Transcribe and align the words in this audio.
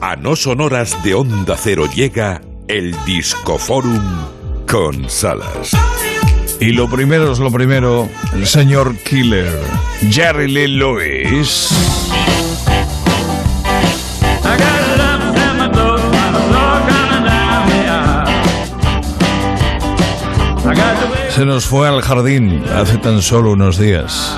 A 0.00 0.16
no 0.16 0.36
sonoras 0.36 1.02
de 1.02 1.14
Onda 1.14 1.56
Cero 1.56 1.88
llega 1.94 2.42
el 2.68 2.94
Discoforum 3.06 4.02
con 4.66 5.08
Salas. 5.08 5.70
Y 6.60 6.72
lo 6.72 6.88
primero 6.88 7.32
es 7.32 7.38
lo 7.38 7.50
primero, 7.50 8.08
el 8.34 8.46
señor 8.46 8.96
Killer, 8.98 9.60
Jerry 10.10 10.50
Lee 10.50 10.68
Lewis. 10.68 11.70
Se 21.30 21.44
nos 21.44 21.66
fue 21.66 21.88
al 21.88 22.00
jardín 22.00 22.62
hace 22.74 22.96
tan 22.96 23.20
solo 23.20 23.52
unos 23.52 23.78
días. 23.78 24.36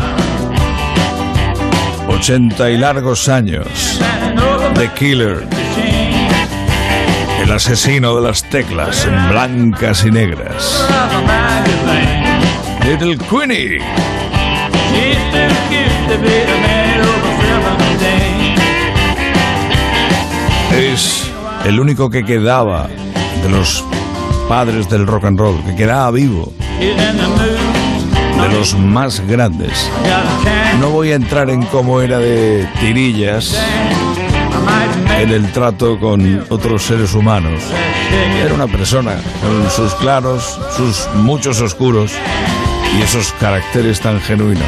80 2.09 2.71
y 2.71 2.79
largos 2.79 3.29
años. 3.29 4.01
The 4.75 4.91
Killer. 4.95 5.47
El 7.43 7.53
asesino 7.53 8.17
de 8.17 8.23
las 8.23 8.43
teclas 8.43 9.07
blancas 9.31 10.05
y 10.05 10.11
negras. 10.11 10.87
Little 12.85 13.19
Queenie. 13.19 13.79
Es 20.73 21.31
el 21.65 21.81
único 21.81 22.11
que 22.11 22.25
quedaba 22.25 22.89
de 23.43 23.49
los 23.49 23.85
padres 24.49 24.89
del 24.89 25.07
rock 25.07 25.25
and 25.25 25.39
roll, 25.39 25.63
que 25.65 25.75
quedaba 25.75 26.11
vivo. 26.11 26.53
De 26.79 28.49
los 28.55 28.77
más 28.79 29.21
grandes. 29.27 29.91
No 30.81 30.91
voy 30.91 31.13
a 31.13 31.17
entrar 31.17 31.51
en 31.51 31.63
cómo 31.67 32.01
era 32.01 32.19
de 32.19 32.69
tirillas 32.81 33.59
en 35.21 35.31
el 35.31 35.51
trato 35.53 35.99
con 35.99 36.45
otros 36.49 36.83
seres 36.83 37.15
humanos. 37.15 37.63
Era 38.43 38.55
una 38.55 38.67
persona 38.67 39.17
con 39.43 39.71
sus 39.71 39.95
claros, 39.97 40.59
sus 40.77 41.09
muchos 41.15 41.61
oscuros 41.61 42.13
y 42.97 43.03
esos 43.03 43.33
caracteres 43.41 44.01
tan 44.01 44.21
genuinos. 44.21 44.63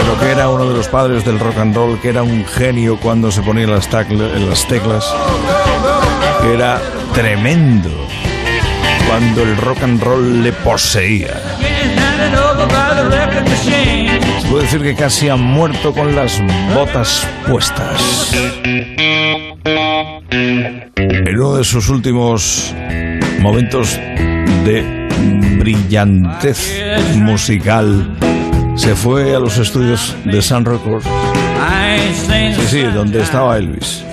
Pero 0.00 0.20
que 0.20 0.30
era 0.30 0.48
uno 0.48 0.68
de 0.68 0.76
los 0.76 0.88
padres 0.88 1.24
del 1.24 1.38
rock 1.38 1.58
and 1.58 1.74
roll, 1.74 1.98
que 2.00 2.10
era 2.10 2.22
un 2.22 2.44
genio 2.44 2.98
cuando 2.98 3.32
se 3.32 3.42
ponía 3.42 3.66
las, 3.66 3.90
las 3.92 4.68
teclas, 4.68 5.12
que 6.42 6.54
era 6.54 6.80
tremendo 7.14 7.90
cuando 9.08 9.42
el 9.42 9.56
rock 9.56 9.82
and 9.82 10.02
roll 10.02 10.42
le 10.42 10.52
poseía. 10.52 11.40
Decir 14.66 14.82
que 14.82 14.96
casi 14.96 15.28
ha 15.28 15.36
muerto 15.36 15.92
con 15.92 16.16
las 16.16 16.42
botas 16.74 17.24
puestas. 17.48 18.32
En 20.98 21.38
uno 21.38 21.54
de 21.58 21.62
sus 21.62 21.88
últimos 21.88 22.74
momentos 23.38 23.96
de 24.64 25.06
brillantez 25.60 26.82
musical, 27.14 28.12
se 28.74 28.96
fue 28.96 29.36
a 29.36 29.38
los 29.38 29.56
estudios 29.56 30.16
de 30.24 30.42
Sun 30.42 30.64
Records. 30.64 31.06
Sí, 32.26 32.66
sí, 32.66 32.82
donde 32.82 33.22
estaba 33.22 33.58
Elvis. 33.58 34.04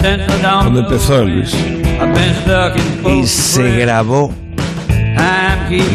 Donde 0.64 0.82
empezó 0.82 1.24
Elvis. 1.24 1.58
Y 3.10 3.26
se 3.26 3.72
grabó 3.80 4.32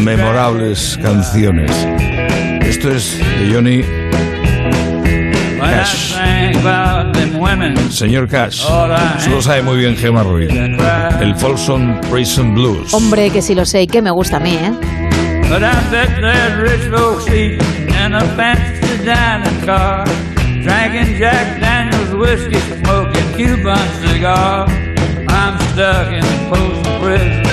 memorables 0.00 0.98
canciones. 1.00 1.70
Esto 2.62 2.90
es 2.90 3.18
de 3.18 3.54
Johnny 3.54 4.07
Cash. 5.58 6.14
Señor 7.90 8.28
Cash, 8.28 8.64
eso 9.18 9.30
lo 9.30 9.42
sabe 9.42 9.62
muy 9.62 9.76
bien 9.78 9.96
Gemma 9.96 10.22
Ruiz. 10.22 10.50
El 11.20 11.34
Folsom 11.36 12.00
Prison 12.10 12.54
Blues. 12.54 12.92
Hombre, 12.94 13.30
que 13.30 13.42
sí 13.42 13.54
lo 13.54 13.64
sé 13.64 13.82
y 13.82 13.86
que 13.86 14.02
me 14.02 14.10
gusta 14.10 14.36
a 14.36 14.40
mí, 14.40 14.54
¿eh? 14.54 14.72
Drinking 20.58 21.18
Jack 21.18 21.60
Daniels 21.60 22.12
whiskey, 22.14 22.60
smoking 22.82 23.32
Cuban 23.36 23.78
cigar. 24.02 24.66
I'm 25.28 25.58
stuck 25.72 26.12
in 26.12 26.22
Folsom 26.50 27.00
Prison. 27.00 27.48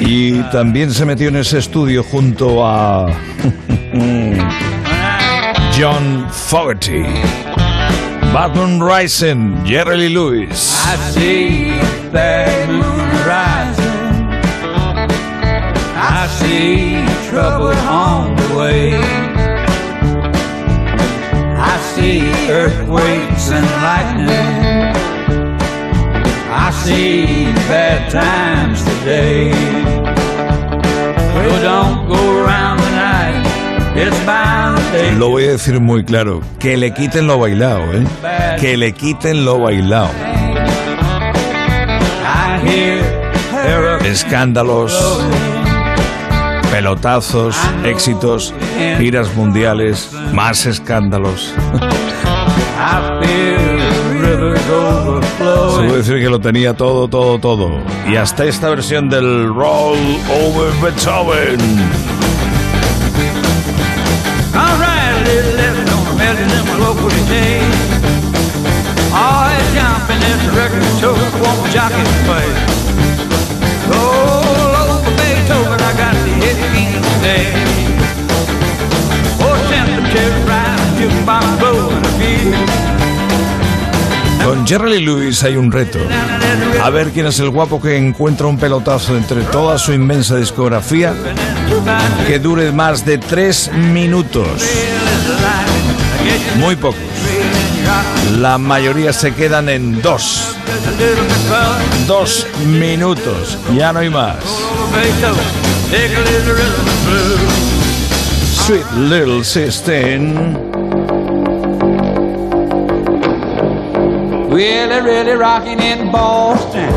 Y 0.00 0.42
también 0.52 0.92
se 0.92 1.04
metió 1.04 1.28
en 1.28 1.36
ese 1.36 1.58
estudio 1.58 2.02
junto 2.02 2.66
a 2.66 3.06
John 5.84 6.30
Fogerty, 6.30 7.02
Batman 8.32 8.80
Rising, 8.80 9.62
Jerry 9.66 9.98
Lee 9.98 10.08
Lewis. 10.08 10.82
I 10.82 10.96
see 11.12 11.72
that 12.08 12.68
moon 12.70 13.10
rising. 13.28 14.32
I 15.94 16.26
see 16.40 17.04
trouble 17.28 17.76
on 17.86 18.34
the 18.34 18.56
way. 18.56 18.94
I 21.60 21.76
see 21.92 22.32
earthquakes 22.50 23.50
and 23.50 23.68
lightning. 23.84 24.88
I 26.48 26.70
see 26.82 27.52
bad 27.68 28.10
times 28.10 28.82
today. 28.84 29.52
Well, 31.34 31.60
don't 31.60 32.08
go 32.08 32.42
around 32.42 32.78
the 32.78 32.90
night. 32.92 33.44
It's 33.96 34.18
to 34.18 34.43
Lo 35.18 35.28
voy 35.30 35.44
a 35.44 35.50
decir 35.52 35.80
muy 35.80 36.04
claro, 36.04 36.40
que 36.58 36.76
le 36.76 36.92
quiten 36.92 37.26
lo 37.26 37.38
bailado, 37.38 37.82
¿eh? 37.92 38.04
Que 38.60 38.76
le 38.76 38.92
quiten 38.92 39.44
lo 39.44 39.60
bailado. 39.60 40.10
Escándalos, 44.04 44.92
pelotazos, 46.70 47.56
éxitos, 47.84 48.54
giras 48.98 49.34
mundiales, 49.34 50.10
más 50.32 50.66
escándalos. 50.66 51.54
Se 55.76 55.82
puede 55.82 55.96
decir 55.98 56.20
que 56.20 56.28
lo 56.30 56.40
tenía 56.40 56.74
todo, 56.74 57.08
todo, 57.08 57.38
todo. 57.38 57.70
Y 58.08 58.16
hasta 58.16 58.44
esta 58.44 58.68
versión 58.68 59.08
del 59.08 59.48
Roll 59.54 59.98
Over 60.30 60.72
Beethoven. 60.82 61.58
All 64.56 64.78
right, 64.78 65.20
little 65.26 65.56
left 65.56 65.90
on 65.90 66.16
in 66.38 66.64
my 66.68 66.76
local 66.78 67.10
jumping 69.74 70.22
the 70.46 70.52
record 70.54 70.84
took, 71.00 71.18
jockey 71.72 72.04
but. 72.24 72.43
Con 84.64 84.68
Jerry 84.70 85.00
Lewis 85.04 85.42
hay 85.42 85.56
un 85.56 85.70
reto. 85.70 85.98
A 86.82 86.88
ver 86.88 87.10
quién 87.10 87.26
es 87.26 87.38
el 87.38 87.50
guapo 87.50 87.82
que 87.82 87.98
encuentra 87.98 88.46
un 88.46 88.56
pelotazo 88.56 89.14
entre 89.14 89.42
toda 89.42 89.76
su 89.78 89.92
inmensa 89.92 90.36
discografía 90.36 91.12
que 92.26 92.38
dure 92.38 92.72
más 92.72 93.04
de 93.04 93.18
tres 93.18 93.70
minutos. 93.74 94.48
Muy 96.56 96.76
pocos. 96.76 96.98
La 98.38 98.56
mayoría 98.56 99.12
se 99.12 99.34
quedan 99.34 99.68
en 99.68 100.00
dos. 100.00 100.56
Dos 102.06 102.46
minutos. 102.64 103.58
Ya 103.76 103.92
no 103.92 103.98
hay 103.98 104.08
más. 104.08 104.36
Sweet 108.64 108.90
Little 108.96 109.44
Sister. 114.54 114.88
Really, 114.90 115.00
really 115.00 115.32
rocking 115.32 115.80
in 115.80 116.12
Boston, 116.12 116.92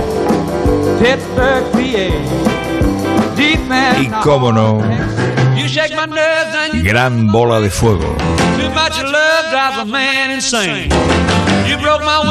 Pittsburgh, 0.99 1.63
PA. 1.71 3.35
Deep 3.35 3.59
man, 3.67 4.03
y 4.03 4.07
cómo 4.23 4.51
no, 4.51 4.81
gran 6.83 7.31
bola 7.31 7.59
de 7.59 7.69
fuego. 7.69 8.15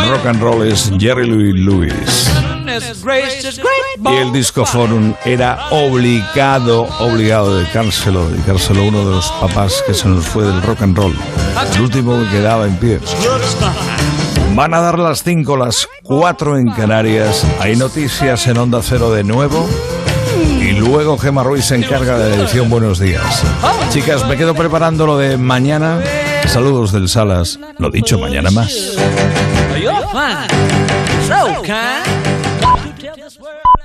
Rock 0.09 0.27
and 0.27 0.41
roll 0.41 0.63
es 0.63 0.91
Jerry 0.99 1.27
Louis 1.27 1.55
Lewis. 1.55 2.31
Y 4.05 4.17
el 4.17 4.33
Disco 4.33 4.65
Forum 4.65 5.15
era 5.25 5.69
obligado, 5.71 6.83
obligado 6.99 7.57
de 7.57 7.63
dedicárselo, 7.63 8.29
dedicárselo 8.29 8.83
a 8.83 8.85
uno 8.85 8.99
de 9.05 9.17
los 9.17 9.31
papás 9.41 9.83
que 9.87 9.95
se 9.95 10.09
nos 10.09 10.27
fue 10.27 10.45
del 10.45 10.61
rock 10.63 10.83
and 10.83 10.97
roll, 10.97 11.15
el 11.75 11.81
último 11.81 12.19
que 12.19 12.29
quedaba 12.31 12.67
en 12.67 12.77
pie. 12.77 13.01
Van 14.57 14.73
a 14.73 14.81
dar 14.81 14.99
las 14.99 15.23
5, 15.23 15.55
las 15.59 15.87
4 16.03 16.57
en 16.57 16.71
Canarias. 16.71 17.47
Hay 17.61 17.77
noticias 17.77 18.47
en 18.47 18.57
Onda 18.57 18.81
Cero 18.83 19.13
de 19.13 19.23
nuevo. 19.23 19.69
Y 20.59 20.73
luego 20.73 21.19
Gemma 21.19 21.43
Ruiz 21.43 21.67
se 21.67 21.77
encarga 21.77 22.19
de 22.19 22.31
la 22.31 22.43
edición 22.43 22.71
Buenos 22.71 22.99
Días. 22.99 23.45
Chicas, 23.91 24.27
me 24.27 24.39
quedo 24.39 24.55
preparando 24.55 25.07
lo 25.07 25.19
de 25.19 25.37
mañana 25.37 26.01
Saludos 26.47 26.93
del 26.93 27.09
Salas. 27.09 27.59
Lo 27.79 27.91
dicho, 27.91 28.19
mañana 28.19 28.51
más. 28.51 28.97